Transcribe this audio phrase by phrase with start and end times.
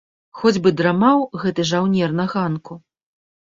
[0.39, 2.83] Хоць бы драмаў гэты жаўнер на ганку.